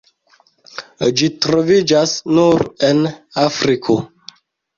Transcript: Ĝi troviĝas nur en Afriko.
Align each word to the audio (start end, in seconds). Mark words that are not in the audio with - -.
Ĝi 1.19 1.29
troviĝas 1.45 2.15
nur 2.39 2.65
en 2.89 3.05
Afriko. 3.45 3.99